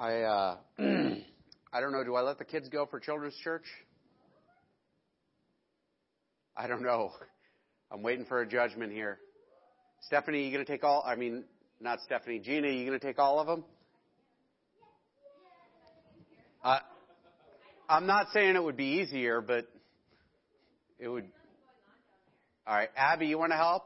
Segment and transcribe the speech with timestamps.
[0.00, 2.02] I uh, I don't know.
[2.02, 3.64] Do I let the kids go for children's church?
[6.56, 7.12] I don't know.
[7.92, 9.18] I'm waiting for a judgment here.
[10.06, 11.04] Stephanie, you going to take all?
[11.06, 11.44] I mean,
[11.82, 12.38] not Stephanie.
[12.38, 13.62] Gina, you going to take all of them?
[16.64, 16.78] Uh,
[17.86, 19.66] I'm not saying it would be easier, but
[20.98, 21.26] it would.
[22.66, 23.82] All right, Abby, you want to help?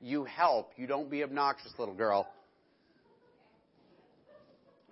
[0.00, 0.72] You help.
[0.78, 2.26] You don't be obnoxious, little girl.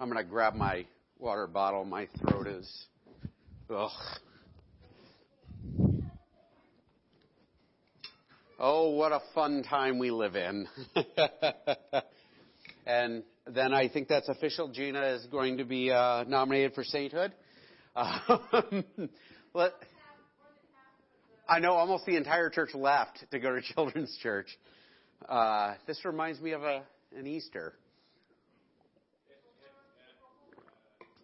[0.00, 0.86] I'm going to grab my
[1.18, 1.84] water bottle.
[1.84, 2.86] My throat is.
[3.68, 3.90] Ugh.
[8.61, 10.68] Oh, what a fun time we live in.
[12.86, 14.68] and then I think that's official.
[14.68, 17.32] Gina is going to be uh, nominated for sainthood.
[17.96, 18.84] Um,
[19.54, 19.72] let,
[21.48, 24.46] I know almost the entire church left to go to children's church.
[25.28, 26.84] Uh, this reminds me of a,
[27.17, 27.75] an Easter.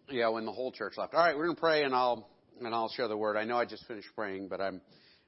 [0.09, 1.15] Yeah, when the whole church left.
[1.15, 2.27] All right, we're going to pray and I'll
[2.63, 3.37] and I'll share the word.
[3.37, 4.79] I know I just finished praying, but I'm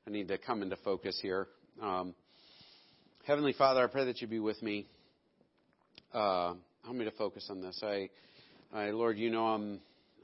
[0.06, 1.48] I need to come into focus here.
[1.82, 2.14] Um,
[3.26, 4.86] Heavenly Father, I pray that you be with me.
[6.14, 6.54] Uh,
[6.84, 7.82] help me to focus on this.
[7.84, 8.10] I,
[8.72, 9.80] I, Lord, you know I'm,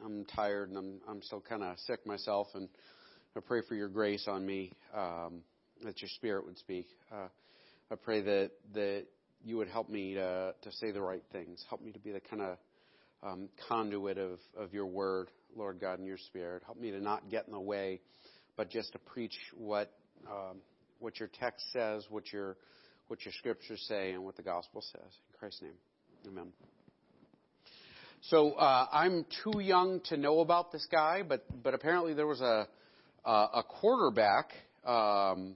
[0.06, 2.70] I'm tired and I'm, I'm still kind of sick myself, and
[3.36, 5.42] I pray for your grace on me, um,
[5.84, 6.86] that your Spirit would speak.
[7.12, 7.28] Uh,
[7.92, 9.06] I pray that that
[9.44, 11.66] you would help me to to say the right things.
[11.68, 12.58] Help me to be the kind of
[13.24, 16.64] um, conduit of of your word, Lord God, and your Spirit.
[16.66, 18.02] Help me to not get in the way,
[18.58, 19.92] but just to preach what
[20.30, 20.58] um,
[21.00, 22.58] what your text says, what your
[23.08, 25.02] what your scriptures say, and what the gospel says.
[25.02, 25.74] In Christ's name,
[26.28, 26.52] Amen.
[28.22, 32.42] So uh, I'm too young to know about this guy, but but apparently there was
[32.42, 32.68] a
[33.26, 34.52] uh, a quarterback
[34.86, 35.56] um,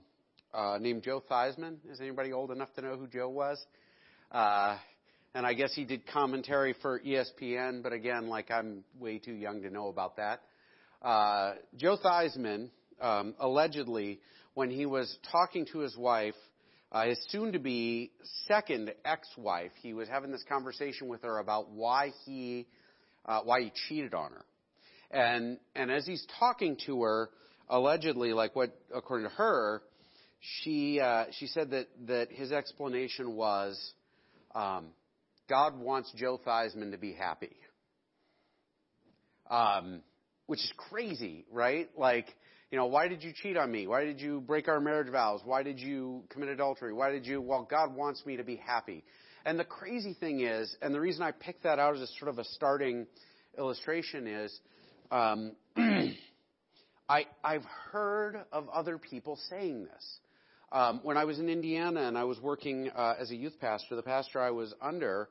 [0.52, 1.76] uh, named Joe Theismann.
[1.90, 3.64] Is anybody old enough to know who Joe was?
[4.30, 4.76] Uh,
[5.38, 9.62] and I guess he did commentary for ESPN, but again, like I'm way too young
[9.62, 10.40] to know about that.
[11.00, 14.18] Uh, Joe Theismann um, allegedly
[14.54, 16.34] when he was talking to his wife,
[16.90, 18.10] uh, his soon to be
[18.48, 22.66] second ex wife, he was having this conversation with her about why he,
[23.24, 24.44] uh, why he cheated on her.
[25.12, 27.30] And, and as he's talking to her,
[27.68, 29.82] allegedly, like what, according to her,
[30.40, 33.92] she, uh, she said that, that his explanation was,
[34.52, 34.86] um,
[35.48, 37.56] God wants Joe Theismann to be happy.
[39.50, 40.02] Um,
[40.46, 41.88] which is crazy, right?
[41.96, 42.26] Like,
[42.70, 43.86] you know, why did you cheat on me?
[43.86, 45.40] Why did you break our marriage vows?
[45.44, 46.92] Why did you commit adultery?
[46.92, 47.40] Why did you?
[47.40, 49.04] Well, God wants me to be happy.
[49.46, 52.38] And the crazy thing is, and the reason I picked that out as sort of
[52.38, 53.06] a starting
[53.56, 54.60] illustration is,
[55.10, 55.52] um,
[57.08, 60.18] I, I've heard of other people saying this.
[60.70, 63.96] Um, when I was in Indiana and I was working uh, as a youth pastor,
[63.96, 65.28] the pastor I was under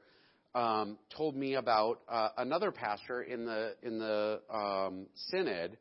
[0.55, 5.77] um, told me about uh, another pastor in the in the um, synod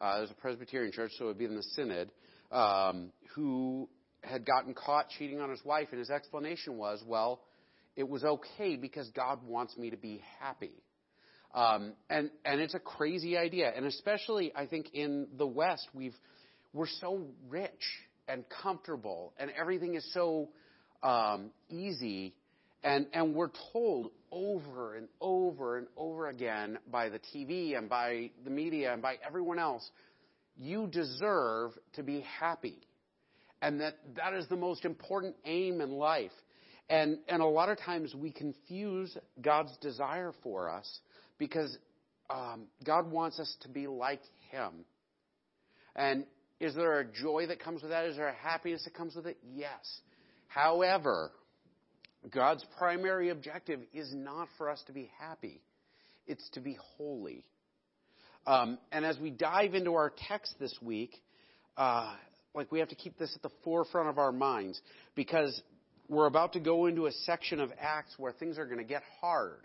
[0.00, 2.10] uh, it was a Presbyterian church, so it would be in the synod,
[2.52, 3.88] um, who
[4.22, 7.40] had gotten caught cheating on his wife, and his explanation was, well,
[7.96, 10.82] it was okay because God wants me to be happy.
[11.54, 16.14] Um, and and it's a crazy idea, and especially I think in the West, we've
[16.72, 17.70] we're so rich
[18.28, 20.48] and comfortable, and everything is so
[21.02, 22.34] um, easy,
[22.82, 28.30] and and we're told over and over and over again by the TV and by
[28.44, 29.90] the media and by everyone else,
[30.56, 32.78] you deserve to be happy.
[33.60, 36.32] And that that is the most important aim in life.
[36.90, 41.00] And, and a lot of times we confuse God's desire for us
[41.36, 41.76] because
[42.30, 44.84] um, God wants us to be like Him.
[45.94, 46.24] And
[46.60, 48.04] is there a joy that comes with that?
[48.06, 49.38] Is there a happiness that comes with it?
[49.54, 50.00] Yes.
[50.48, 51.30] However,
[52.30, 55.60] God's primary objective is not for us to be happy,
[56.26, 57.44] it's to be holy.
[58.46, 61.20] Um, and as we dive into our text this week,
[61.76, 62.14] uh,
[62.54, 64.80] like we have to keep this at the forefront of our minds
[65.14, 65.62] because
[66.08, 69.02] we're about to go into a section of Acts where things are going to get
[69.20, 69.60] hard.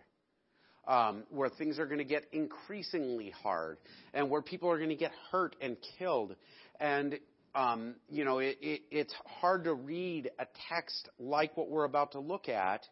[0.85, 3.77] Um, where things are going to get increasingly hard,
[4.13, 6.35] and where people are going to get hurt and killed.
[6.79, 7.17] And
[7.55, 12.13] um, you know, it, it, it's hard to read a text like what we're about
[12.13, 12.85] to look at,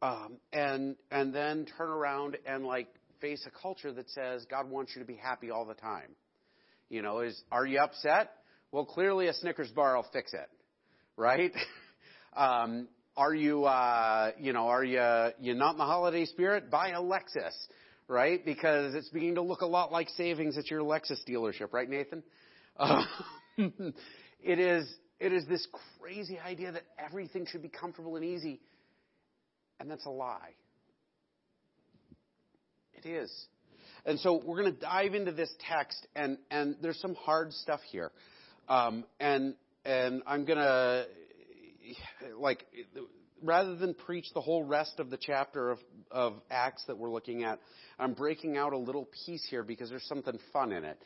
[0.00, 2.88] um, and and then turn around and like
[3.20, 6.14] face a culture that says God wants you to be happy all the time.
[6.88, 8.30] You know, is are you upset?
[8.70, 10.48] Well, clearly a Snickers bar will fix it,
[11.16, 11.52] right?
[12.36, 16.70] um, are you, uh, you know, are you you not in the holiday spirit?
[16.70, 17.54] Buy a Lexus,
[18.08, 18.44] right?
[18.44, 22.22] Because it's beginning to look a lot like savings at your Lexus dealership, right, Nathan?
[22.76, 23.04] Uh,
[23.58, 25.66] it is it is this
[26.00, 28.60] crazy idea that everything should be comfortable and easy,
[29.78, 30.54] and that's a lie.
[33.04, 33.30] it is.
[34.06, 37.80] And so we're going to dive into this text, and, and there's some hard stuff
[37.90, 38.10] here.
[38.68, 41.06] Um, and, and I'm going to,
[42.38, 42.66] like,
[43.42, 45.78] rather than preach the whole rest of the chapter of,
[46.10, 47.58] of Acts that we're looking at,
[47.98, 50.98] I'm breaking out a little piece here because there's something fun in it.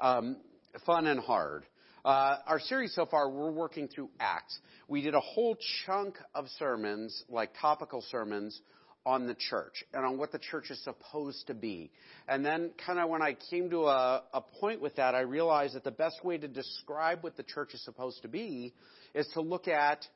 [0.00, 0.36] Um,
[0.84, 1.64] fun and hard.
[2.04, 4.58] Uh, our series so far, we're working through Acts.
[4.88, 8.60] We did a whole chunk of sermons, like topical sermons,
[9.06, 11.90] on the church and on what the church is supposed to be.
[12.26, 15.74] And then, kind of, when I came to a, a point with that, I realized
[15.74, 18.72] that the best way to describe what the church is supposed to be
[19.14, 20.06] is to look at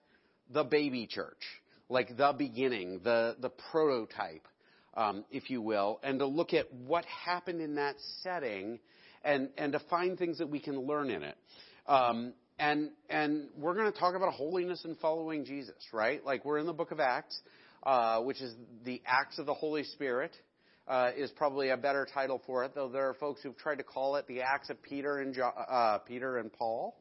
[0.53, 1.43] the baby church,
[1.89, 4.47] like the beginning, the, the prototype,
[4.95, 8.79] um, if you will, and to look at what happened in that setting
[9.25, 11.37] and, and to find things that we can learn in it.
[11.87, 16.25] Um, and, and we're going to talk about holiness and following Jesus, right?
[16.25, 17.41] Like we're in the book of Acts.
[17.85, 18.53] Uh, which is
[18.85, 20.33] the Acts of the Holy Spirit,
[20.89, 22.73] uh, is probably a better title for it.
[22.75, 25.45] Though there are folks who've tried to call it the Acts of Peter and jo-
[25.45, 26.97] uh, Peter and Paul,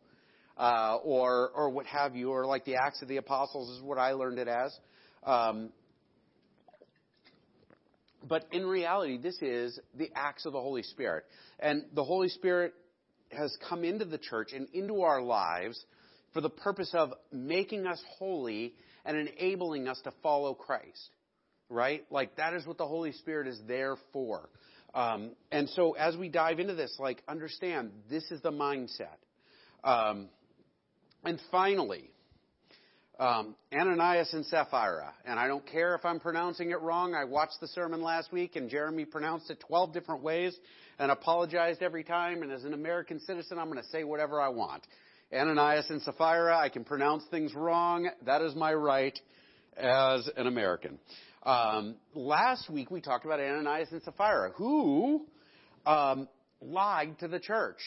[0.58, 3.98] uh, or or what have you, or like the Acts of the Apostles is what
[3.98, 4.78] I learned it as.
[5.24, 5.70] Um,
[8.28, 11.26] but in reality, this is the acts of the Holy Spirit.
[11.60, 12.74] And the Holy Spirit
[13.32, 15.84] has come into the church and into our lives
[16.34, 18.74] for the purpose of making us holy
[19.06, 21.10] and enabling us to follow Christ.
[21.70, 22.06] Right?
[22.10, 24.50] Like that is what the Holy Spirit is there for.
[24.94, 29.18] Um, and so as we dive into this, like understand this is the mindset.
[29.84, 30.30] Um,
[31.24, 32.10] and finally,
[33.20, 35.14] um, Ananias and Sapphira.
[35.26, 37.16] And I don't care if I'm pronouncing it wrong.
[37.16, 40.56] I watched the sermon last week and Jeremy pronounced it 12 different ways
[41.00, 42.44] and apologized every time.
[42.44, 44.86] And as an American citizen, I'm going to say whatever I want.
[45.34, 46.58] Ananias and Sapphira.
[46.58, 48.10] I can pronounce things wrong.
[48.26, 49.18] That is my right
[49.76, 51.00] as an American.
[51.44, 55.26] Um, last week we talked about Ananias and Sapphira, who
[55.86, 56.28] um,
[56.62, 57.80] lied to the church.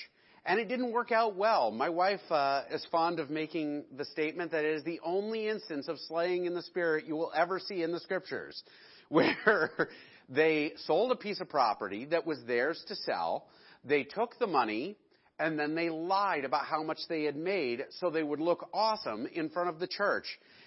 [0.46, 1.70] And it didn't work out well.
[1.70, 5.87] My wife uh, is fond of making the statement that it is the only instance
[5.87, 8.62] of slaying in the spirit you will ever see in the scriptures,
[9.10, 9.88] where
[10.28, 13.46] they sold a piece of property that was theirs to sell.
[13.84, 14.96] They took the money
[15.38, 19.26] and then they lied about how much they had made so they would look awesome
[19.26, 20.26] in front of the church.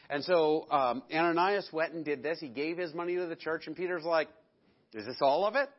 [0.10, 2.40] And so um, Ananias went and did this.
[2.40, 4.28] He gave his money to the church, and Peter's like,
[4.94, 5.70] "Is this all of it?"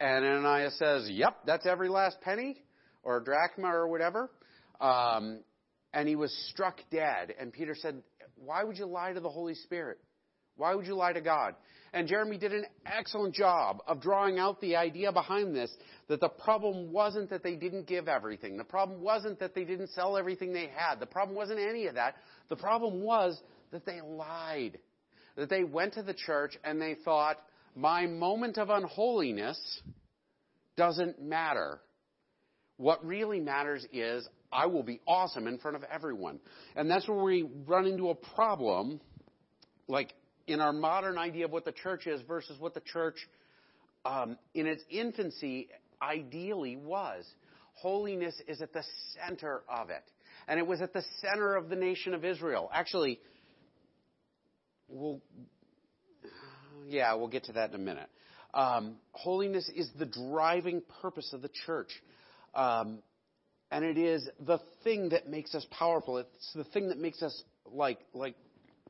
[0.00, 2.62] And Ananias says, "Yep, that's every last penny
[3.02, 4.30] or a drachma or whatever."
[4.80, 5.40] Um,
[5.92, 7.34] and he was struck dead.
[7.38, 8.02] And Peter said,
[8.36, 9.98] "Why would you lie to the Holy Spirit?
[10.56, 11.54] Why would you lie to God?"
[11.92, 15.74] And Jeremy did an excellent job of drawing out the idea behind this
[16.08, 18.56] that the problem wasn't that they didn't give everything.
[18.56, 21.00] The problem wasn't that they didn't sell everything they had.
[21.00, 22.16] The problem wasn't any of that.
[22.48, 23.40] The problem was
[23.70, 24.78] that they lied.
[25.36, 27.38] That they went to the church and they thought,
[27.74, 29.80] my moment of unholiness
[30.76, 31.80] doesn't matter.
[32.78, 36.40] What really matters is I will be awesome in front of everyone.
[36.74, 39.00] And that's where we run into a problem.
[39.88, 40.14] Like
[40.46, 43.16] in our modern idea of what the church is versus what the church
[44.04, 45.68] um, in its infancy
[46.00, 47.26] ideally was.
[47.74, 48.84] Holiness is at the
[49.14, 50.04] center of it.
[50.46, 52.70] And it was at the center of the nation of Israel.
[52.72, 53.20] Actually,
[54.88, 55.20] we'll,
[56.86, 58.08] yeah, we'll get to that in a minute.
[58.54, 61.90] Um, holiness is the driving purpose of the church.
[62.54, 62.98] Um,
[63.70, 66.18] and it is the thing that makes us powerful.
[66.18, 68.34] It's the thing that makes us like, like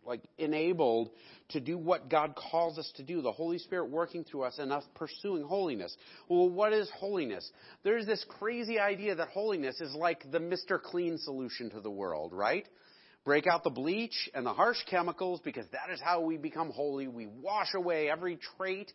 [0.08, 1.10] like enabled
[1.50, 4.72] to do what God calls us to do, the Holy Spirit working through us and
[4.72, 5.94] us pursuing holiness.
[6.28, 7.48] Well, what is holiness?
[7.84, 10.80] There's this crazy idea that holiness is like the Mr.
[10.80, 12.66] Clean solution to the world, right?
[13.24, 17.06] Break out the bleach and the harsh chemicals because that is how we become holy.
[17.06, 18.92] We wash away every trait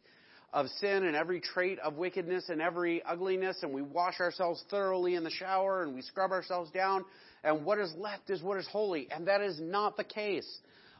[0.53, 5.15] of sin and every trait of wickedness and every ugliness and we wash ourselves thoroughly
[5.15, 7.03] in the shower and we scrub ourselves down
[7.43, 9.07] and what is left is what is holy.
[9.11, 10.47] And that is not the case.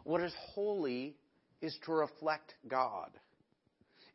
[0.03, 1.15] What is holy
[1.61, 3.09] is to reflect God.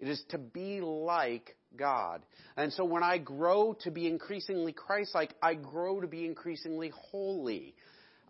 [0.00, 2.23] It is to be like God.
[2.57, 7.75] And so when I grow to be increasingly Christ-like, I grow to be increasingly holy.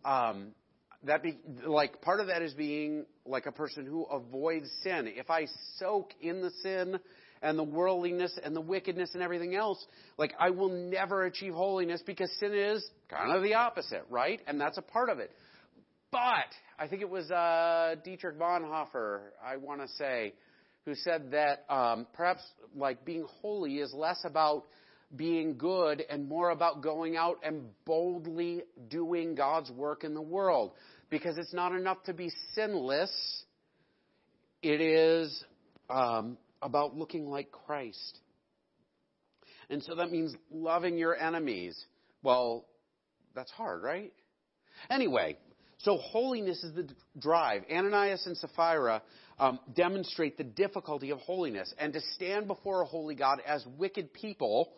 [0.05, 0.49] Um,
[1.05, 5.09] that be, like part of that is being like a person who avoids sin.
[5.09, 5.47] If I
[5.79, 6.99] soak in the sin
[7.41, 9.85] and the worldliness and the wickedness and everything else,
[10.17, 14.41] like I will never achieve holiness because sin is kind of the opposite, right?
[14.47, 15.31] And that's a part of it.
[16.11, 20.33] But I think it was uh, Dietrich Bonhoeffer, I want to say,
[20.85, 22.43] who said that um, perhaps
[22.75, 24.65] like being holy is less about
[25.17, 30.73] being good and more about going out and boldly doing God's work in the world.
[31.11, 33.11] Because it's not enough to be sinless.
[34.63, 35.45] It is,
[35.89, 38.19] um, about looking like Christ.
[39.71, 41.79] And so that means loving your enemies.
[42.23, 42.67] Well,
[43.35, 44.13] that's hard, right?
[44.91, 45.37] Anyway,
[45.79, 46.89] so holiness is the
[47.19, 47.63] drive.
[47.71, 49.03] Ananias and Sapphira
[49.39, 51.73] um, demonstrate the difficulty of holiness.
[51.79, 54.73] And to stand before a holy God as wicked people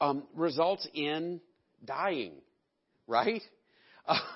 [0.00, 1.40] um, results in
[1.84, 2.32] dying,
[3.06, 3.42] right?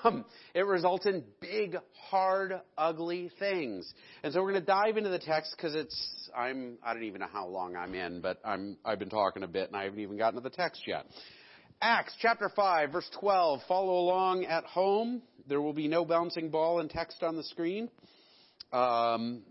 [0.03, 0.25] Um,
[0.55, 1.77] it results in big,
[2.09, 3.93] hard, ugly things.
[4.23, 7.21] And so we're going to dive into the text because it's, I'm, I don't even
[7.21, 9.99] know how long I'm in, but I'm, I've been talking a bit and I haven't
[9.99, 11.05] even gotten to the text yet.
[11.83, 13.59] Acts chapter 5 verse 12.
[13.67, 15.21] Follow along at home.
[15.47, 17.89] There will be no bouncing ball and text on the screen.
[18.73, 19.43] Um,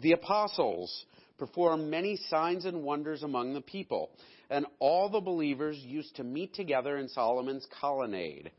[0.00, 1.04] the apostles
[1.38, 4.10] performed many signs and wonders among the people,
[4.52, 8.52] and all the believers used to meet together in Solomon's colonnade.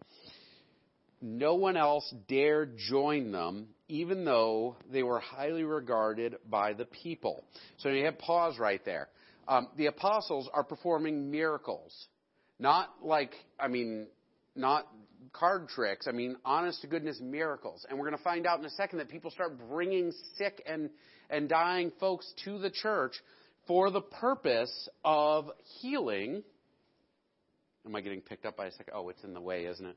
[1.21, 7.45] No one else dared join them, even though they were highly regarded by the people.
[7.77, 9.07] So you have pause right there.
[9.47, 11.93] Um, the apostles are performing miracles.
[12.59, 14.07] Not like, I mean,
[14.55, 14.87] not
[15.31, 16.07] card tricks.
[16.07, 17.85] I mean, honest to goodness miracles.
[17.87, 20.89] And we're going to find out in a second that people start bringing sick and,
[21.29, 23.13] and dying folks to the church
[23.67, 26.43] for the purpose of healing.
[27.85, 28.93] Am I getting picked up by a second?
[28.95, 29.95] Oh, it's in the way, isn't it?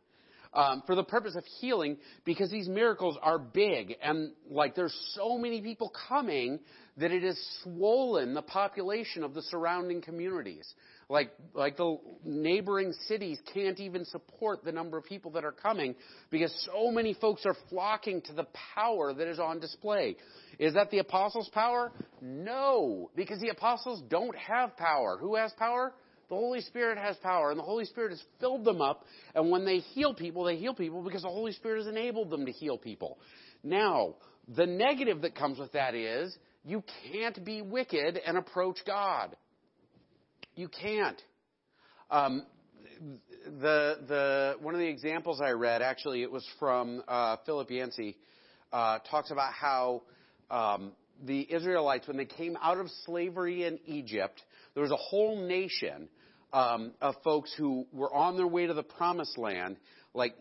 [0.53, 5.37] Um, for the purpose of healing, because these miracles are big and like there's so
[5.37, 6.61] many people coming
[6.97, 10.67] that it has swollen the population of the surrounding communities.
[11.09, 15.95] Like, like the neighboring cities can't even support the number of people that are coming
[16.31, 20.17] because so many folks are flocking to the power that is on display.
[20.59, 21.93] Is that the apostles' power?
[22.21, 25.17] No, because the apostles don't have power.
[25.21, 25.93] Who has power?
[26.29, 29.05] The Holy Spirit has power, and the Holy Spirit has filled them up.
[29.37, 32.47] And when they heal people, they heal people because the Holy Spirit has enabled them
[32.47, 33.19] to heal people.
[33.63, 34.17] Now,
[34.49, 36.83] the negative that comes with that is you
[37.13, 39.37] can't be wicked and approach God.
[40.57, 41.21] You can't.
[42.11, 42.47] Um,
[43.45, 48.17] the the one of the examples I read actually it was from uh, Philip Yancey
[48.73, 50.03] uh, talks about how
[50.51, 55.47] um, the Israelites when they came out of slavery in Egypt there was a whole
[55.47, 56.09] nation
[56.55, 59.77] um, of folks who were on their way to the promised land
[60.17, 60.35] like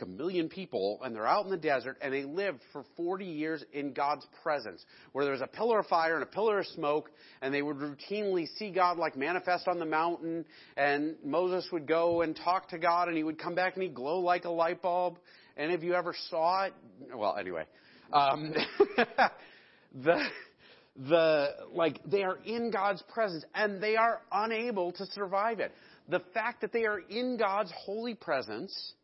[0.00, 3.62] a million people, and they're out in the desert, and they lived for 40 years
[3.72, 7.10] in God's presence, where there was a pillar of fire and a pillar of smoke,
[7.42, 10.44] and they would routinely see God like manifest on the mountain,
[10.76, 13.94] and Moses would go and talk to God, and he would come back and he'd
[13.94, 15.18] glow like a light bulb.
[15.56, 16.74] And if you ever saw it?
[17.14, 17.64] Well, anyway,
[18.12, 18.54] um,
[19.94, 20.24] the
[20.96, 25.72] the like they are in God's presence, and they are unable to survive it.
[26.08, 28.94] The fact that they are in God's holy presence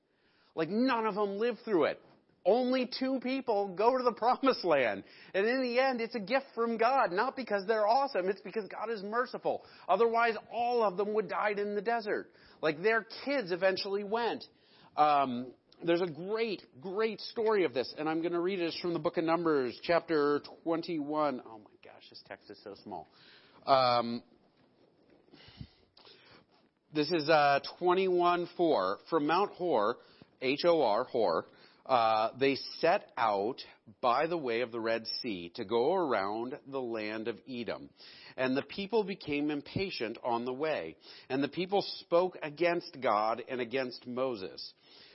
[0.59, 2.01] like none of them live through it.
[2.45, 5.05] Only two people go to the promised land.
[5.33, 8.67] And in the end, it's a gift from God, not because they're awesome, it's because
[8.69, 9.65] God is merciful.
[9.89, 12.27] Otherwise, all of them would die in the desert.
[12.61, 14.45] Like their kids eventually went.
[14.97, 15.47] Um,
[15.85, 18.75] there's a great, great story of this, and I'm going to read it.
[18.83, 21.41] From the book of Numbers, chapter 21.
[21.47, 23.07] Oh my gosh, this text is so small.
[23.65, 24.25] Um,
[26.93, 29.99] this is uh, 21:4 from Mount Hor.
[30.41, 31.47] H-O-R, Hor,
[31.87, 33.63] uh, they set out
[34.01, 37.89] by the way of the Red Sea to go around the land of Edom.
[38.37, 40.97] And the people became impatient on the way.
[41.31, 44.73] And the people spoke against God and against Moses.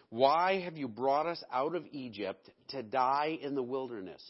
[0.09, 4.21] Why have you brought us out of Egypt to die in the wilderness?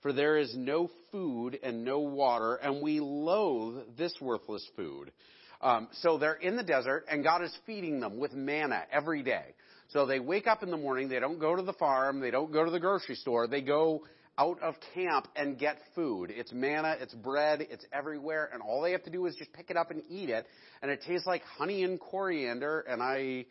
[0.00, 5.12] For there is no food and no water, and we loathe this worthless food.
[5.60, 9.54] Um, so they're in the desert, and God is feeding them with manna every day.
[9.92, 12.50] So they wake up in the morning, they don't go to the farm, they don't
[12.52, 14.04] go to the grocery store, they go
[14.38, 16.32] out of camp and get food.
[16.34, 19.70] It's manna, it's bread, it's everywhere, and all they have to do is just pick
[19.70, 20.46] it up and eat it,
[20.80, 23.44] and it tastes like honey and coriander, and I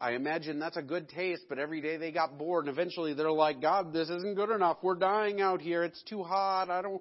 [0.00, 3.30] I imagine that's a good taste, but every day they got bored, and eventually they're
[3.30, 4.78] like, God, this isn't good enough.
[4.82, 5.84] We're dying out here.
[5.84, 6.68] It's too hot.
[6.68, 7.00] I don't,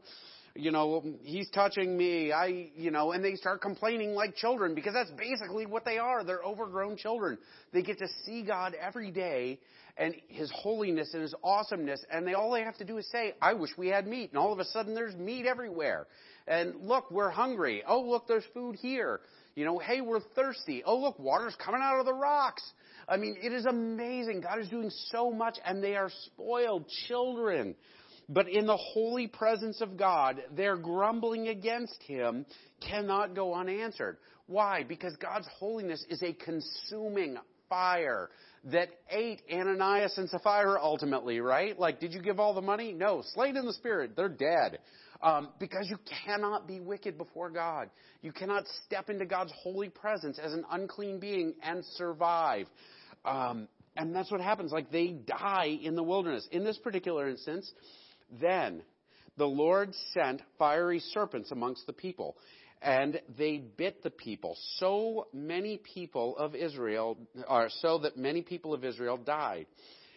[0.56, 2.32] you know, he's touching me.
[2.32, 6.24] I, you know, and they start complaining like children because that's basically what they are.
[6.24, 7.40] They're overgrown children.
[7.72, 9.60] They get to see God every day
[9.98, 13.34] and his holiness and his awesomeness and they all they have to do is say,
[13.42, 16.08] "I wish we had meat." And all of a sudden there's meat everywhere.
[16.48, 17.84] And look, we're hungry.
[17.88, 19.22] Oh, look, there's food here.
[19.56, 20.84] You know, hey, we're thirsty.
[20.86, 22.64] Oh, look, water's coming out of the rocks.
[23.08, 24.42] I mean, it is amazing.
[24.42, 27.76] God is doing so much and they are spoiled children.
[28.30, 32.46] But in the holy presence of God, their grumbling against Him
[32.82, 34.18] cannot go unanswered.
[34.48, 34.84] Why?
[34.84, 37.38] Because God's holiness is a consuming
[37.70, 38.30] fire
[38.66, 41.78] that ate Ananias and Sapphira ultimately, right?
[41.78, 42.94] Like, did you give all the money?
[42.94, 43.24] No.
[43.34, 44.16] Slain in the spirit.
[44.16, 44.80] They're dead.
[45.22, 47.90] Um, because you cannot be wicked before God.
[48.22, 52.68] You cannot step into God's holy presence as an unclean being and survive.
[53.24, 54.72] Um, and that's what happens.
[54.72, 56.48] Like they die in the wilderness.
[56.52, 57.72] In this particular instance,
[58.40, 58.84] then
[59.38, 62.38] the Lord sent fiery serpents amongst the people,
[62.82, 64.58] and they bit the people.
[64.78, 69.66] So many people of Israel, or so that many people of Israel died.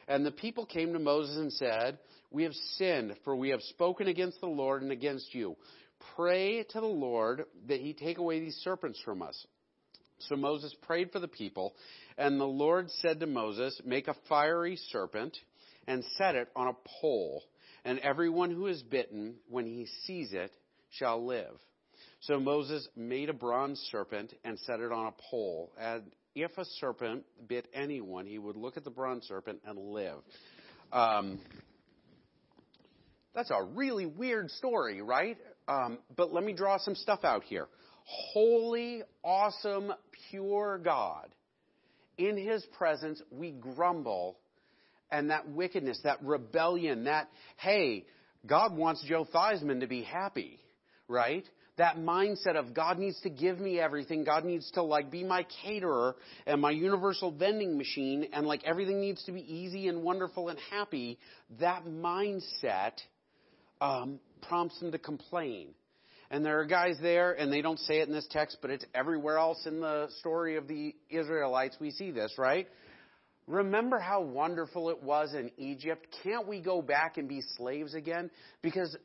[0.08, 1.99] And the people came to Moses and said,
[2.30, 5.56] We have sinned, for we have spoken against the Lord and against you.
[6.14, 9.46] Pray to the Lord that he take away these serpents from us.
[10.20, 11.75] So Moses prayed for the people,
[12.16, 15.37] and the Lord said to Moses, Make a fiery serpent
[15.87, 17.42] and set it on a pole,
[17.86, 20.50] and everyone who is bitten, when he sees it,
[20.90, 21.54] shall live.
[22.20, 25.72] So Moses made a bronze serpent and set it on a pole.
[25.78, 26.02] And
[26.34, 30.18] if a serpent bit anyone, he would look at the bronze serpent and live.
[30.92, 31.38] Um,
[33.34, 35.36] that's a really weird story, right?
[35.68, 37.68] Um, but let me draw some stuff out here.
[38.04, 39.92] Holy, awesome,
[40.30, 41.28] pure God.
[42.18, 44.38] In his presence, we grumble,
[45.10, 48.04] and that wickedness, that rebellion, that, hey,
[48.46, 50.58] God wants Joe Theismann to be happy,
[51.08, 51.44] right?
[51.78, 54.25] That mindset of God needs to give me everything.
[54.25, 59.00] God needs to like be my caterer and my universal vending machine and like everything
[59.00, 61.18] needs to be easy and wonderful and happy.
[61.60, 62.92] That mindset
[63.80, 65.68] um, prompts them to complain.
[66.30, 68.84] And there are guys there, and they don't say it in this text, but it's
[68.94, 71.76] everywhere else in the story of the Israelites.
[71.78, 72.66] We see this, right?
[73.46, 76.06] Remember how wonderful it was in Egypt?
[76.22, 78.30] Can't we go back and be slaves again?
[78.60, 78.96] Because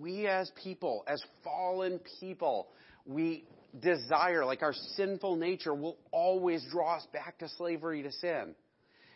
[0.00, 2.68] we as people, as fallen people,
[3.06, 3.44] we
[3.80, 8.54] desire, like our sinful nature, will always draw us back to slavery to sin.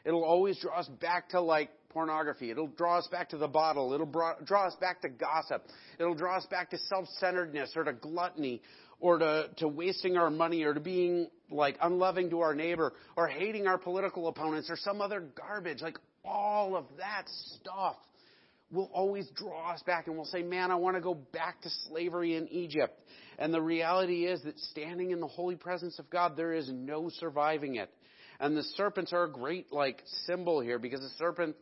[0.05, 2.51] It'll always draw us back to like pornography.
[2.51, 3.93] It'll draw us back to the bottle.
[3.93, 4.07] It'll
[4.45, 5.65] draw us back to gossip.
[5.99, 8.63] It'll draw us back to self-centeredness or to gluttony
[9.01, 13.27] or to, to wasting our money or to being like unloving to our neighbor or
[13.27, 15.81] hating our political opponents or some other garbage.
[15.81, 17.97] Like all of that stuff
[18.71, 21.71] will always draw us back and we'll say, man, I want to go back to
[21.89, 22.99] slavery in Egypt.
[23.39, 27.09] And the reality is that standing in the holy presence of God, there is no
[27.09, 27.91] surviving it.
[28.41, 31.57] And the serpents are a great like symbol here because the serpent,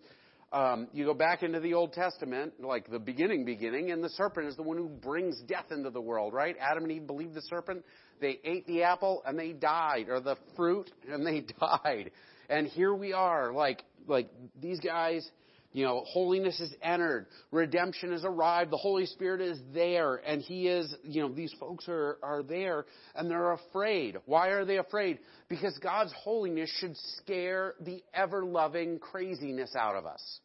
[0.53, 4.47] um, you go back into the Old Testament, like the beginning, beginning, and the serpent
[4.47, 6.57] is the one who brings death into the world, right?
[6.61, 7.85] Adam and Eve believed the serpent.
[8.21, 12.13] They ate the apple and they died, or the fruit and they died.
[12.49, 14.31] And here we are, like, like
[14.61, 15.29] these guys,
[15.77, 20.69] you know, holiness is entered, redemption has arrived, the Holy Spirit is there, and He
[20.69, 24.17] is, you know, these folks are, are there, and they're afraid.
[24.25, 25.19] Why are they afraid?
[25.51, 30.41] Because God's holiness should scare the ever loving craziness out of us.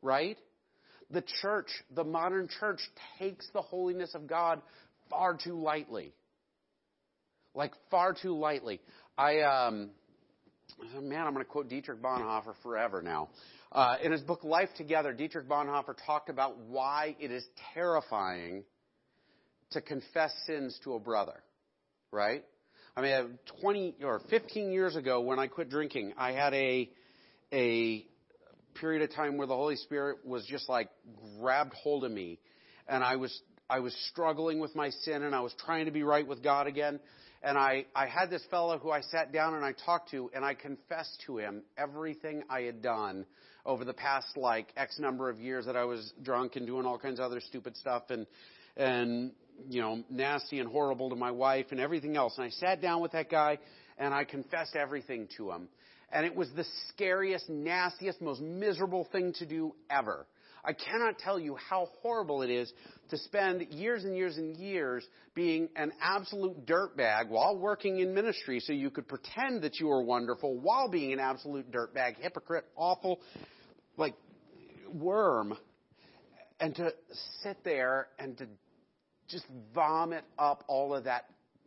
[0.00, 0.38] Right?
[1.10, 2.80] The church, the modern church,
[3.18, 4.62] takes the holiness of God
[5.10, 6.14] far too lightly.
[7.54, 8.80] Like, far too lightly.
[9.18, 9.90] I, um,
[11.00, 13.30] man, I'm going to quote Dietrich Bonhoeffer forever now.
[13.70, 18.64] Uh, in his book Life Together, Dietrich Bonhoeffer talked about why it is terrifying
[19.72, 21.42] to confess sins to a brother,
[22.10, 22.44] right?
[22.96, 26.90] I mean, 20 or 15 years ago when I quit drinking, I had a,
[27.52, 28.06] a
[28.80, 30.88] period of time where the Holy Spirit was just like
[31.38, 32.38] grabbed hold of me
[32.88, 33.38] and I was,
[33.68, 36.66] I was struggling with my sin and I was trying to be right with God
[36.66, 36.98] again.
[37.42, 40.44] And I, I had this fellow who I sat down and I talked to and
[40.44, 43.26] I confessed to him everything I had done
[43.64, 46.98] over the past like X number of years that I was drunk and doing all
[46.98, 48.26] kinds of other stupid stuff and,
[48.76, 49.32] and,
[49.68, 52.34] you know, nasty and horrible to my wife and everything else.
[52.36, 53.58] And I sat down with that guy
[53.98, 55.68] and I confessed everything to him.
[56.10, 60.26] And it was the scariest, nastiest, most miserable thing to do ever.
[60.64, 62.72] I cannot tell you how horrible it is
[63.10, 68.60] to spend years and years and years being an absolute dirtbag while working in ministry
[68.60, 73.20] so you could pretend that you were wonderful while being an absolute dirtbag, hypocrite, awful,
[73.96, 74.14] like
[74.92, 75.56] worm
[76.60, 76.92] and to
[77.42, 78.46] sit there and to
[79.28, 79.44] just
[79.74, 81.26] vomit up all of that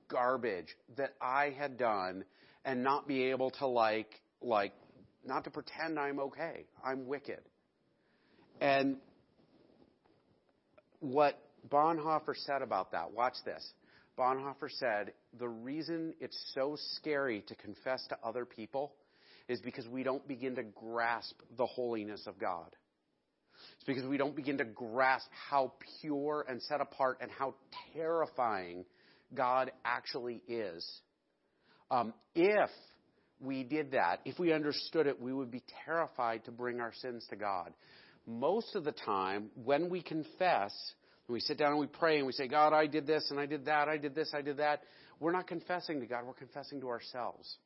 [0.09, 2.25] garbage that I had done
[2.65, 4.09] and not be able to like
[4.41, 4.73] like
[5.25, 6.65] not to pretend I'm okay.
[6.83, 7.41] I'm wicked.
[8.59, 8.97] And
[11.01, 11.37] what
[11.69, 13.73] Bonhoeffer said about that, watch this.
[14.17, 18.93] Bonhoeffer said, the reason it's so scary to confess to other people
[19.47, 22.75] is because we don't begin to grasp the holiness of God.
[23.75, 27.55] It's because we don't begin to grasp how pure and set apart and how
[27.93, 28.85] terrifying
[29.33, 30.87] God actually is.
[31.89, 32.69] Um, if
[33.39, 37.25] we did that, if we understood it, we would be terrified to bring our sins
[37.29, 37.73] to God.
[38.25, 40.73] Most of the time, when we confess,
[41.27, 43.39] and we sit down and we pray and we say, God, I did this and
[43.39, 44.81] I did that, I did this, I did that,
[45.19, 47.57] we're not confessing to God, we're confessing to ourselves.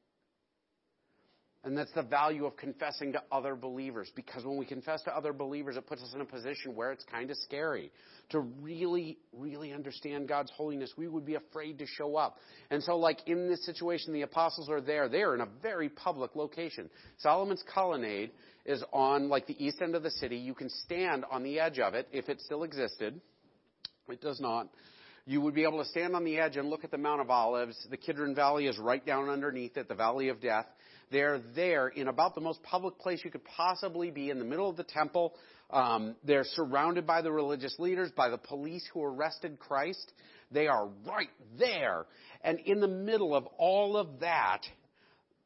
[1.65, 4.11] And that's the value of confessing to other believers.
[4.15, 7.03] Because when we confess to other believers, it puts us in a position where it's
[7.11, 7.91] kind of scary.
[8.29, 12.37] To really, really understand God's holiness, we would be afraid to show up.
[12.69, 15.09] And so, like in this situation, the apostles are there.
[15.09, 16.87] They are in a very public location.
[17.17, 18.29] Solomon's colonnade
[18.63, 20.37] is on like the east end of the city.
[20.37, 23.19] You can stand on the edge of it if it still existed.
[24.07, 24.69] It does not.
[25.25, 27.31] You would be able to stand on the edge and look at the Mount of
[27.31, 27.75] Olives.
[27.89, 30.67] The Kidron Valley is right down underneath it, the Valley of Death.
[31.11, 34.69] They're there in about the most public place you could possibly be in the middle
[34.69, 35.33] of the temple.
[35.69, 40.13] Um, they're surrounded by the religious leaders, by the police who arrested Christ.
[40.51, 42.05] They are right there.
[42.43, 44.61] And in the middle of all of that,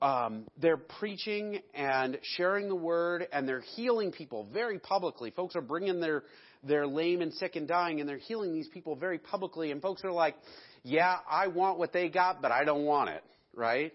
[0.02, 5.32] um, they're preaching and sharing the word and they're healing people very publicly.
[5.32, 6.24] Folks are bringing their,
[6.64, 9.72] their lame and sick and dying and they're healing these people very publicly.
[9.72, 10.36] And folks are like,
[10.84, 13.94] yeah, I want what they got, but I don't want it, right?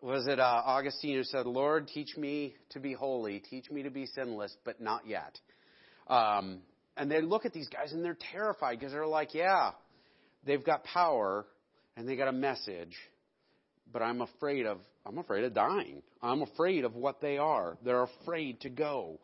[0.00, 3.90] Was it uh, Augustine who said, Lord, teach me to be holy, teach me to
[3.90, 5.38] be sinless, but not yet.
[6.06, 6.60] Um,
[6.96, 9.72] and they look at these guys and they're terrified because they're like, yeah,
[10.44, 11.46] they've got power
[11.96, 12.96] and they got a message,
[13.92, 16.02] but I'm afraid of, I'm afraid of dying.
[16.22, 17.76] I'm afraid of what they are.
[17.84, 19.18] They're afraid to go.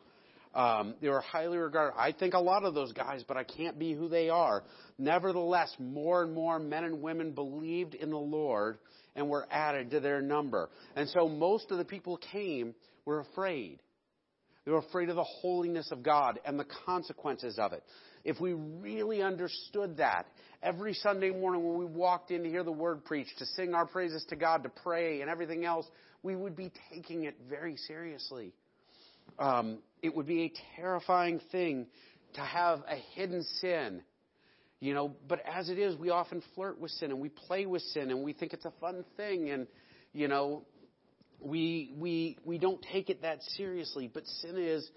[0.53, 1.97] Um, they were highly regarded.
[1.97, 4.63] I think a lot of those guys, but I can't be who they are.
[4.97, 8.77] Nevertheless, more and more men and women believed in the Lord
[9.15, 10.69] and were added to their number.
[10.95, 12.75] And so most of the people came
[13.05, 13.79] were afraid.
[14.65, 17.83] They were afraid of the holiness of God and the consequences of it.
[18.23, 20.25] If we really understood that,
[20.63, 23.85] every Sunday morning when we walked in to hear the word preached, to sing our
[23.85, 25.85] praises to God, to pray, and everything else,
[26.23, 28.53] we would be taking it very seriously.
[29.37, 31.85] Um, it would be a terrifying thing
[32.33, 34.01] to have a hidden sin
[34.79, 37.81] you know, but as it is, we often flirt with sin and we play with
[37.81, 39.67] sin and we think it's a fun thing and,
[40.13, 40.63] you know,
[41.39, 44.09] we, we, we don't take it that seriously.
[44.13, 44.89] But sin is,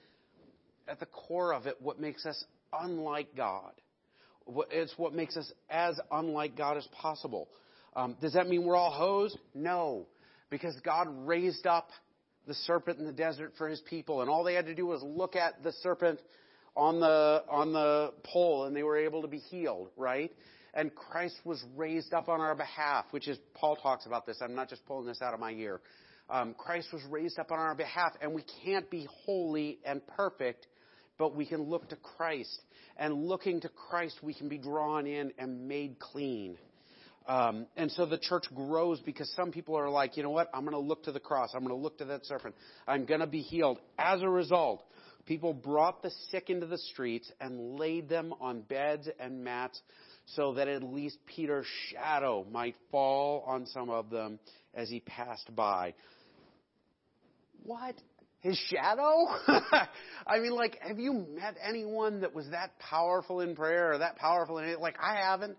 [0.88, 3.72] at the core of it, what makes us unlike God.
[4.70, 7.48] It's what makes us as unlike God as possible.
[7.94, 9.38] Um, does that mean we're all hosed?
[9.54, 10.06] No.
[10.50, 11.90] Because God raised up
[12.46, 15.02] the serpent in the desert for his people, and all they had to do was
[15.02, 16.18] look at the serpent
[16.78, 20.32] on the, on the pole and they were able to be healed, right?
[20.72, 24.38] And Christ was raised up on our behalf, which is, Paul talks about this.
[24.40, 25.80] I'm not just pulling this out of my ear.
[26.30, 30.68] Um, Christ was raised up on our behalf, and we can't be holy and perfect,
[31.18, 32.60] but we can look to Christ.
[32.96, 36.58] And looking to Christ, we can be drawn in and made clean.
[37.26, 40.48] Um, and so the church grows because some people are like, you know what?
[40.54, 41.50] I'm going to look to the cross.
[41.54, 42.54] I'm going to look to that serpent.
[42.86, 43.78] I'm going to be healed.
[43.98, 44.82] As a result,
[45.28, 49.78] People brought the sick into the streets and laid them on beds and mats
[50.24, 54.38] so that at least Peter's shadow might fall on some of them
[54.72, 55.92] as he passed by.
[57.62, 57.94] What?
[58.40, 59.26] His shadow?
[60.26, 64.16] I mean, like, have you met anyone that was that powerful in prayer or that
[64.16, 64.80] powerful in it?
[64.80, 65.58] Like, I haven't.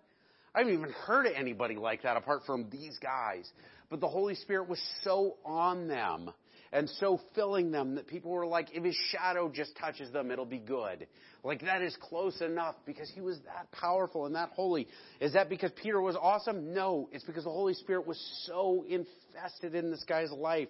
[0.56, 3.48] I haven't even heard of anybody like that apart from these guys.
[3.92, 6.32] But the Holy Spirit was so on them
[6.72, 10.46] and so filling them that people were like, if his shadow just touches them, it'll
[10.46, 11.08] be good.
[11.44, 14.88] Like that is close enough because he was that powerful and that holy.
[15.20, 16.74] Is that because Peter was awesome?
[16.74, 20.68] No, it's because the Holy Spirit was so infested in this guy's life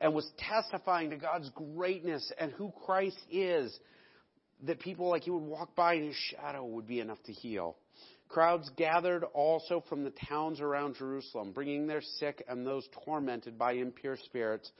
[0.00, 3.76] and was testifying to God's greatness and who Christ is
[4.64, 7.76] that people like he would walk by and his shadow would be enough to heal.
[8.28, 13.72] Crowds gathered also from the towns around Jerusalem, bringing their sick and those tormented by
[13.72, 14.70] impure spirits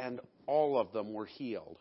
[0.00, 1.78] and all of them were healed.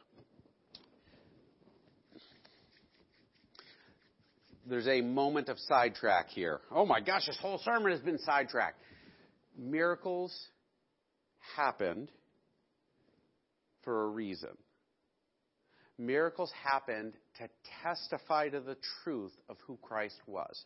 [4.67, 6.59] There's a moment of sidetrack here.
[6.69, 8.77] Oh my gosh, this whole sermon has been sidetracked.
[9.57, 10.37] Miracles
[11.55, 12.11] happened
[13.83, 14.55] for a reason.
[15.97, 17.49] Miracles happened to
[17.83, 20.63] testify to the truth of who Christ was.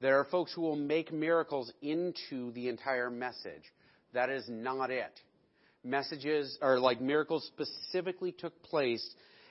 [0.00, 3.64] There are folks who will make miracles into the entire message.
[4.14, 5.20] That is not it
[5.84, 9.06] messages or like miracles specifically took place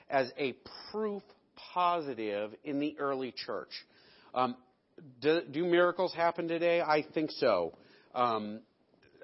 [0.08, 0.54] as a
[0.90, 1.22] proof
[1.74, 3.70] positive in the early church.
[4.34, 4.56] Um,
[5.20, 6.80] do, do, miracles happen today?
[6.80, 7.72] I think so.
[8.14, 8.60] Um,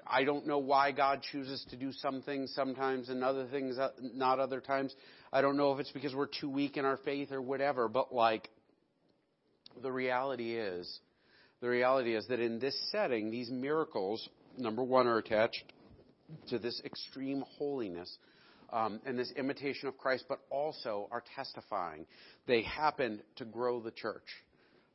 [0.05, 3.89] I don't know why God chooses to do some things sometimes and other things uh,
[4.01, 4.93] not other times.
[5.31, 8.13] I don't know if it's because we're too weak in our faith or whatever, but
[8.13, 8.49] like
[9.81, 10.99] the reality is,
[11.61, 15.73] the reality is that in this setting, these miracles, number one, are attached
[16.49, 18.17] to this extreme holiness
[18.71, 22.05] um, and this imitation of Christ, but also are testifying.
[22.47, 24.25] They happen to grow the church.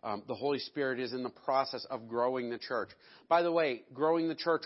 [0.04, 2.90] Um, the Holy Spirit is in the process of growing the church.
[3.28, 4.62] By the way, growing the church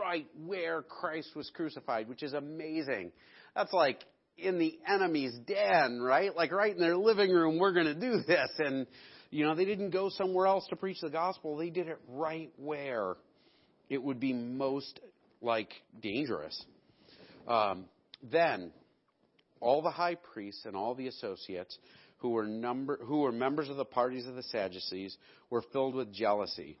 [0.00, 3.12] right where Christ was crucified, which is amazing.
[3.54, 4.02] That's like
[4.38, 6.34] in the enemy's den, right?
[6.34, 8.50] Like right in their living room, we're going to do this.
[8.58, 8.86] And,
[9.30, 11.56] you know, they didn't go somewhere else to preach the gospel.
[11.56, 13.16] They did it right where
[13.90, 15.00] it would be most,
[15.40, 15.70] like,
[16.00, 16.64] dangerous.
[17.46, 17.86] Um,
[18.22, 18.72] then,
[19.60, 21.76] all the high priests and all the associates
[22.18, 25.16] who were, number, who were members of the parties of the Sadducees
[25.50, 26.78] were filled with jealousy.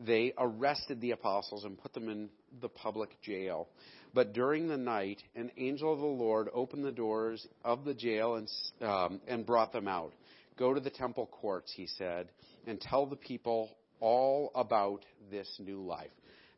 [0.00, 3.68] They arrested the apostles and put them in the public jail.
[4.14, 8.36] But during the night, an angel of the Lord opened the doors of the jail
[8.36, 8.48] and,
[8.80, 10.12] um, and brought them out.
[10.58, 12.28] Go to the temple courts, he said,
[12.66, 16.10] and tell the people all about this new life.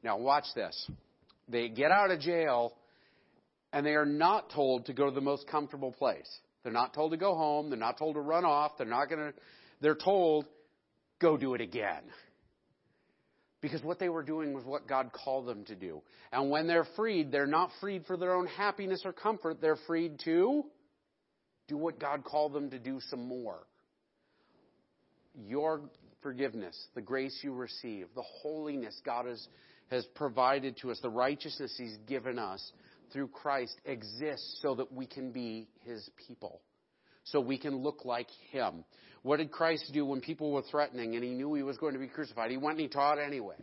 [0.03, 0.91] Now, watch this.
[1.51, 2.75] They get out of jail,
[3.73, 6.29] and they are not told to go to the most comfortable place.
[6.63, 7.71] They're not told to go home.
[7.71, 8.73] They're not told to run off.
[8.79, 9.39] They're not going to,
[9.81, 10.47] they're told,
[11.21, 12.03] go do it again.
[13.61, 16.03] Because what they were doing was what God called them to do.
[16.33, 19.61] And when they're freed, they're not freed for their own happiness or comfort.
[19.61, 20.65] They're freed to
[21.69, 23.67] do what God called them to do some more.
[25.47, 25.83] Your
[26.23, 29.47] forgiveness, the grace you receive, the holiness God has,
[29.91, 32.73] has provided to us, the righteousness He's given us
[33.13, 36.61] through Christ exists so that we can be His people.
[37.25, 38.85] So we can look like Him.
[39.23, 41.99] What did Christ do when people were threatening and he knew he was going to
[41.99, 42.51] be crucified?
[42.51, 43.57] He went and he taught anyway.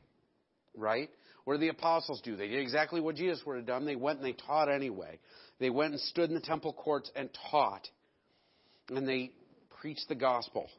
[0.75, 1.09] Right?
[1.45, 2.35] What did the apostles do?
[2.35, 3.85] They did exactly what Jesus would have done.
[3.85, 5.19] They went and they taught anyway.
[5.59, 7.87] They went and stood in the temple courts and taught.
[8.89, 9.31] And they
[9.81, 10.69] preached the gospel.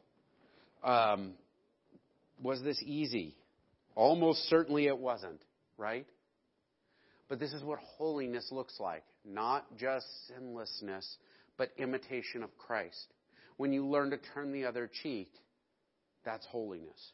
[0.84, 1.32] Um,
[2.40, 3.34] was this easy?
[3.98, 5.42] Almost certainly it wasn't,
[5.76, 6.06] right?
[7.28, 9.02] But this is what holiness looks like.
[9.24, 11.16] Not just sinlessness,
[11.56, 13.12] but imitation of Christ.
[13.56, 15.32] When you learn to turn the other cheek,
[16.24, 17.10] that's holiness.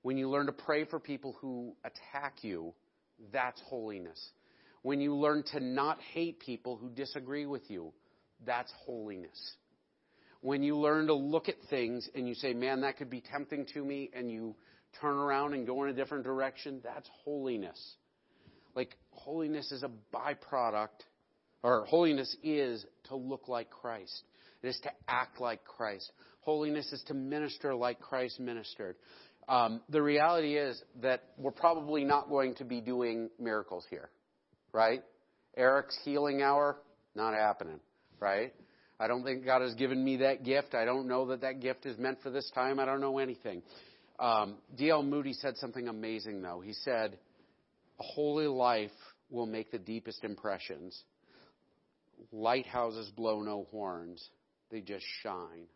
[0.00, 2.72] When you learn to pray for people who attack you,
[3.30, 4.18] that's holiness.
[4.80, 7.92] When you learn to not hate people who disagree with you,
[8.46, 9.38] that's holiness.
[10.40, 13.66] When you learn to look at things and you say, man, that could be tempting
[13.74, 14.56] to me, and you
[15.00, 17.80] turn around and go in a different direction, that's holiness.
[18.74, 21.04] Like, holiness is a byproduct,
[21.62, 24.22] or holiness is to look like Christ.
[24.62, 26.10] It is to act like Christ.
[26.40, 28.96] Holiness is to minister like Christ ministered.
[29.48, 34.10] Um, the reality is that we're probably not going to be doing miracles here,
[34.72, 35.02] right?
[35.56, 36.78] Eric's healing hour,
[37.14, 37.80] not happening,
[38.20, 38.52] right?
[38.98, 40.74] I don't think God has given me that gift.
[40.74, 42.80] I don't know that that gift is meant for this time.
[42.80, 43.62] I don't know anything.
[44.18, 45.02] Um, D.L.
[45.02, 46.60] Moody said something amazing, though.
[46.60, 47.18] He said,
[48.00, 48.90] A holy life
[49.30, 50.98] will make the deepest impressions.
[52.32, 54.26] Lighthouses blow no horns
[54.70, 55.66] they just shine.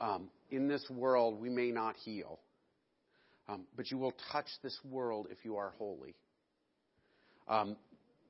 [0.00, 2.38] Um, in this world, we may not heal,
[3.48, 6.14] um, but you will touch this world if you are holy.
[7.48, 7.76] Um,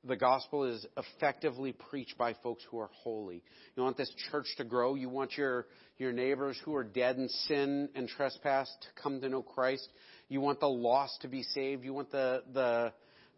[0.05, 3.43] the gospel is effectively preached by folks who are holy.
[3.75, 4.95] You want this church to grow.
[4.95, 9.29] You want your, your neighbors who are dead in sin and trespass to come to
[9.29, 9.87] know Christ.
[10.29, 11.83] You want the lost to be saved.
[11.83, 12.93] You want the, the,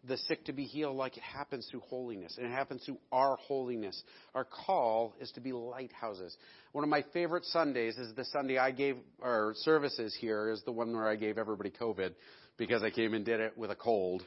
[0.06, 2.36] the sick to be healed like it happens through holiness.
[2.38, 4.00] And it happens through our holiness.
[4.34, 6.36] Our call is to be lighthouses.
[6.70, 10.72] One of my favorite Sundays is the Sunday I gave, or services here is the
[10.72, 12.14] one where I gave everybody COVID
[12.56, 14.22] because I came and did it with a cold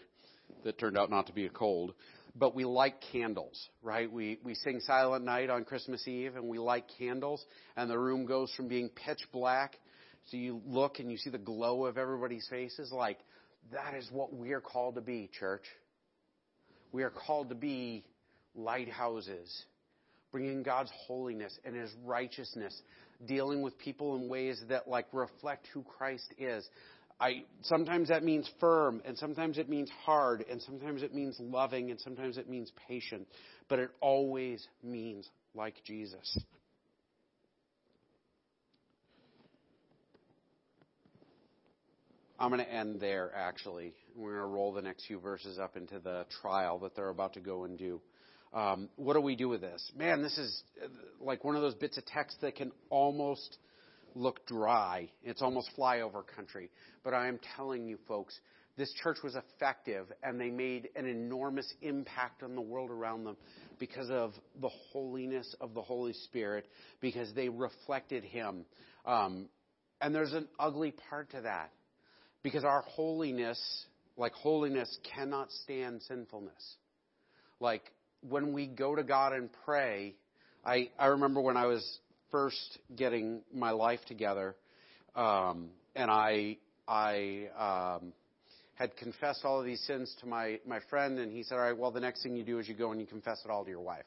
[0.63, 1.93] that turned out not to be a cold.
[2.38, 4.12] But we light candles, right?
[4.12, 7.43] We, we sing Silent Night on Christmas Eve and we light candles
[7.78, 9.78] and the room goes from being pitch black
[10.26, 13.19] so you look and you see the glow of everybody's faces like
[13.71, 15.63] that is what we are called to be, church.
[16.91, 18.06] We are called to be
[18.54, 19.63] lighthouses,
[20.32, 22.80] bringing God's holiness and His righteousness,
[23.26, 26.67] dealing with people in ways that like reflect who Christ is.
[27.19, 31.89] I sometimes that means firm, and sometimes it means hard, and sometimes it means loving,
[31.91, 33.28] and sometimes it means patient,
[33.69, 36.38] but it always means like Jesus.
[42.38, 43.93] I'm going to end there, actually.
[44.13, 47.34] We're going to roll the next few verses up into the trial that they're about
[47.34, 48.01] to go and do.
[48.54, 49.91] Um, what do we do with this?
[49.97, 50.88] Man, this is uh,
[51.21, 53.58] like one of those bits of text that can almost
[54.15, 55.10] look dry.
[55.23, 56.71] It's almost flyover country.
[57.04, 58.39] But I am telling you, folks,
[58.78, 63.38] this church was effective and they made an enormous impact on the world around them
[63.78, 66.65] because of the holiness of the Holy Spirit,
[67.01, 68.65] because they reflected Him.
[69.06, 69.49] Um,
[70.01, 71.71] and there's an ugly part to that
[72.43, 73.60] because our holiness
[74.17, 76.75] like holiness cannot stand sinfulness.
[77.60, 77.84] Like
[78.21, 80.15] when we go to God and pray,
[80.63, 81.99] I, I remember when I was
[82.36, 84.58] first getting my life together,
[85.15, 88.12] um, and I I um,
[88.74, 91.78] had confessed all of these sins to my my friend, and he said, "All right,
[91.78, 93.69] well, the next thing you do is you go and you confess it all to
[93.69, 94.04] your wife.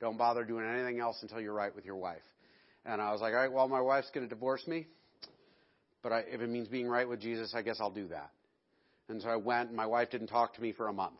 [0.00, 2.22] Don't bother doing anything else until you're right with your wife."
[2.86, 4.86] And I was like, "All right, well, my wife's going to divorce me,
[6.04, 8.30] but I, if it means being right with Jesus, I guess I'll do that."
[9.08, 11.18] And so I went, and my wife didn't talk to me for a month.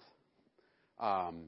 [1.00, 1.46] Um,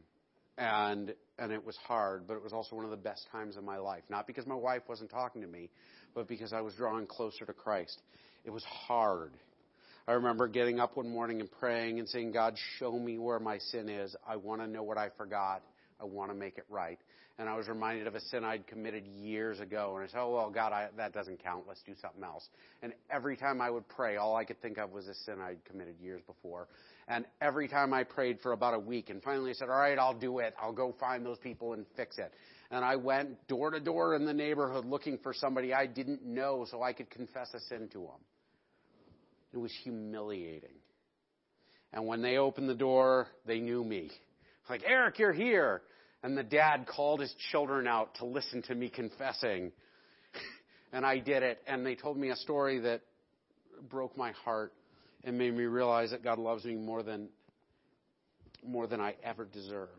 [0.58, 3.64] and and it was hard, but it was also one of the best times of
[3.64, 4.02] my life.
[4.08, 5.70] Not because my wife wasn't talking to me,
[6.14, 8.00] but because I was drawing closer to Christ.
[8.44, 9.32] It was hard.
[10.06, 13.58] I remember getting up one morning and praying and saying, God, show me where my
[13.58, 14.14] sin is.
[14.28, 15.62] I want to know what I forgot.
[16.00, 16.98] I want to make it right.
[17.38, 19.94] And I was reminded of a sin I'd committed years ago.
[19.96, 21.64] And I said, oh, well, God, I, that doesn't count.
[21.66, 22.46] Let's do something else.
[22.82, 25.64] And every time I would pray, all I could think of was a sin I'd
[25.64, 26.68] committed years before.
[27.08, 29.98] And every time I prayed for about a week, and finally I said, all right,
[29.98, 30.54] I'll do it.
[30.60, 32.32] I'll go find those people and fix it.
[32.70, 36.66] And I went door to door in the neighborhood looking for somebody I didn't know
[36.70, 38.20] so I could confess a sin to them.
[39.52, 40.76] It was humiliating.
[41.92, 44.10] And when they opened the door, they knew me.
[44.68, 45.82] Like, Eric, you're here.
[46.22, 49.70] And the dad called his children out to listen to me confessing.
[50.92, 51.60] and I did it.
[51.66, 53.02] And they told me a story that
[53.88, 54.72] broke my heart
[55.24, 57.28] and made me realize that God loves me more than
[58.66, 59.90] more than I ever deserved.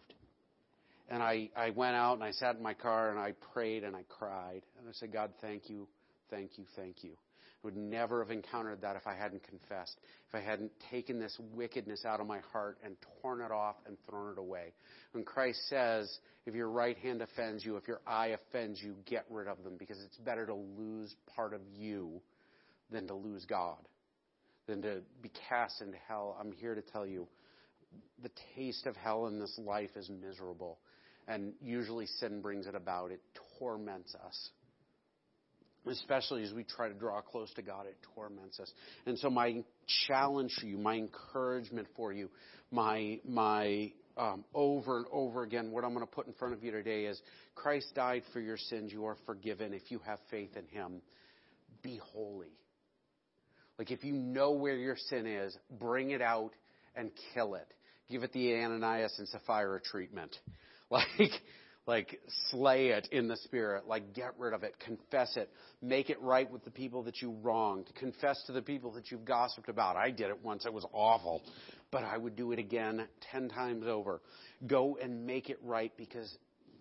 [1.09, 3.95] And I, I went out and I sat in my car and I prayed and
[3.95, 4.61] I cried.
[4.79, 5.87] And I said, God, thank you,
[6.31, 7.11] thank you, thank you.
[7.11, 11.37] I would never have encountered that if I hadn't confessed, if I hadn't taken this
[11.53, 14.73] wickedness out of my heart and torn it off and thrown it away.
[15.11, 19.25] When Christ says, if your right hand offends you, if your eye offends you, get
[19.29, 22.21] rid of them because it's better to lose part of you
[22.91, 23.77] than to lose God,
[24.67, 26.37] than to be cast into hell.
[26.39, 27.27] I'm here to tell you
[28.23, 30.79] the taste of hell in this life is miserable.
[31.27, 33.11] And usually sin brings it about.
[33.11, 33.21] It
[33.57, 34.49] torments us
[35.87, 38.71] especially as we try to draw close to God, it torments us.
[39.05, 39.63] And so my
[40.07, 42.29] challenge for you, my encouragement for you,
[42.71, 46.63] my my um, over and over again, what I'm going to put in front of
[46.63, 47.21] you today is
[47.53, 48.91] Christ died for your sins.
[48.91, 51.01] You are forgiven if you have faith in Him.
[51.83, 52.53] Be holy.
[53.77, 56.51] Like if you know where your sin is, bring it out
[56.95, 57.67] and kill it.
[58.09, 60.35] Give it the Ananias and Sapphira treatment.
[60.91, 61.31] Like
[61.87, 65.49] like slay it in the spirit, like get rid of it, confess it,
[65.81, 69.25] make it right with the people that you wronged, confess to the people that you've
[69.25, 69.95] gossiped about.
[69.95, 71.43] I did it once, it was awful,
[71.91, 74.21] but I would do it again 10 times over.
[74.65, 76.35] Go and make it right because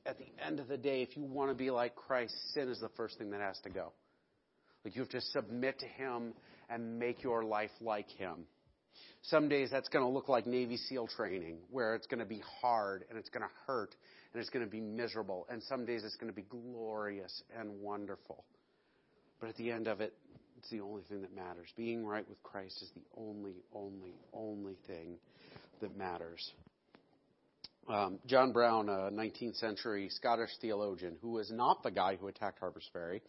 [0.06, 2.80] at the end of the day, if you want to be like Christ, sin is
[2.80, 3.92] the first thing that has to go.
[4.84, 6.32] Like you have to submit to Him
[6.70, 8.46] and make your life like Him.
[9.22, 12.42] Some days that's going to look like Navy SEAL training, where it's going to be
[12.60, 13.94] hard and it's going to hurt
[14.32, 15.46] and it's going to be miserable.
[15.50, 18.44] And some days it's going to be glorious and wonderful.
[19.40, 20.14] But at the end of it,
[20.58, 21.68] it's the only thing that matters.
[21.76, 25.16] Being right with Christ is the only, only, only thing
[25.80, 26.52] that matters.
[27.88, 32.58] Um, John Brown, a 19th century Scottish theologian, who was not the guy who attacked
[32.60, 33.20] Harper's Ferry,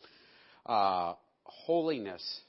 [0.66, 2.42] uh, holiness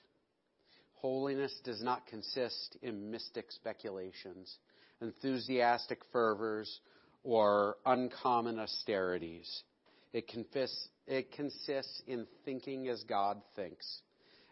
[1.07, 4.53] Holiness does not consist in mystic speculations,
[5.01, 6.81] enthusiastic fervors,
[7.23, 9.63] or uncommon austerities.
[10.13, 10.75] It, confiss,
[11.07, 13.87] it consists in thinking as God thinks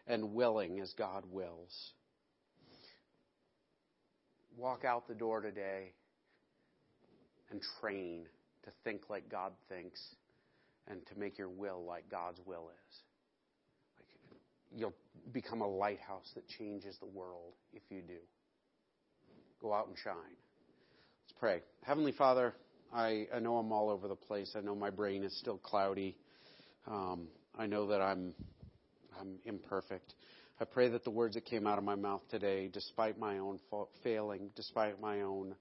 [0.07, 1.91] and willing as God wills.
[4.55, 5.91] Walk out the door today
[7.51, 8.27] and train
[8.63, 9.99] to think like God thinks
[10.87, 12.99] and to make your will like God's will is.
[14.73, 14.93] You'll
[15.31, 18.19] become a lighthouse that changes the world if you do.
[19.61, 20.15] Go out and shine.
[20.15, 21.61] Let's pray.
[21.83, 22.53] Heavenly Father,
[22.93, 24.53] I, I know I'm all over the place.
[24.55, 26.17] I know my brain is still cloudy.
[26.87, 28.33] Um, I know that I'm
[29.19, 30.13] I'm imperfect.
[30.59, 33.59] I pray that the words that came out of my mouth today, despite my own
[33.69, 35.55] fa- failing, despite my own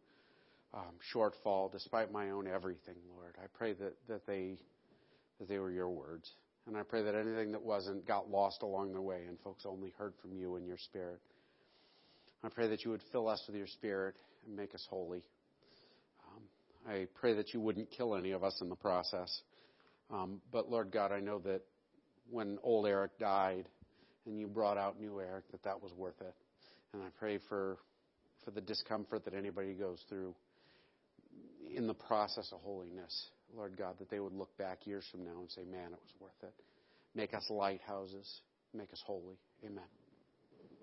[0.72, 4.58] um, shortfall, despite my own everything, Lord, I pray that, that they
[5.38, 6.30] that they were your words.
[6.66, 9.92] And I pray that anything that wasn't got lost along the way and folks only
[9.98, 11.20] heard from you and your Spirit.
[12.42, 15.22] I pray that you would fill us with your Spirit and make us holy.
[16.26, 16.42] Um,
[16.88, 19.42] I pray that you wouldn't kill any of us in the process.
[20.10, 21.62] Um, but Lord God, I know that
[22.30, 23.68] when old Eric died
[24.26, 26.34] and you brought out new Eric, that that was worth it.
[26.92, 27.78] And I pray for
[28.44, 30.34] for the discomfort that anybody goes through
[31.74, 33.28] in the process of holiness.
[33.56, 36.14] Lord God, that they would look back years from now and say, man, it was
[36.20, 36.54] worth it.
[37.14, 38.40] Make us lighthouses.
[38.72, 39.38] Make us holy.
[39.64, 39.84] Amen.